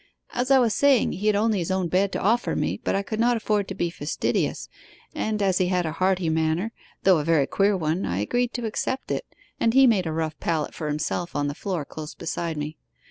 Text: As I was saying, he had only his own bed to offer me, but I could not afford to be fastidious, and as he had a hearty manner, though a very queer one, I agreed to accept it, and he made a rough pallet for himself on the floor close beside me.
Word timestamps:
As 0.31 0.49
I 0.49 0.57
was 0.57 0.73
saying, 0.73 1.11
he 1.11 1.27
had 1.27 1.35
only 1.35 1.59
his 1.59 1.69
own 1.69 1.87
bed 1.87 2.11
to 2.13 2.19
offer 2.19 2.55
me, 2.55 2.79
but 2.83 2.95
I 2.95 3.03
could 3.03 3.19
not 3.19 3.37
afford 3.37 3.67
to 3.67 3.75
be 3.75 3.91
fastidious, 3.91 4.67
and 5.13 5.43
as 5.43 5.59
he 5.59 5.67
had 5.67 5.85
a 5.85 5.91
hearty 5.91 6.27
manner, 6.27 6.71
though 7.03 7.19
a 7.19 7.23
very 7.23 7.45
queer 7.45 7.77
one, 7.77 8.03
I 8.03 8.17
agreed 8.17 8.51
to 8.55 8.65
accept 8.65 9.11
it, 9.11 9.27
and 9.59 9.75
he 9.75 9.85
made 9.85 10.07
a 10.07 10.11
rough 10.11 10.39
pallet 10.39 10.73
for 10.73 10.87
himself 10.87 11.35
on 11.35 11.45
the 11.45 11.53
floor 11.53 11.85
close 11.85 12.15
beside 12.15 12.57
me. 12.57 12.77